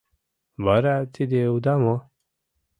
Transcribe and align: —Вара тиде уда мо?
—Вара 0.65 0.95
тиде 1.13 1.41
уда 1.55 1.75
мо? 1.83 1.95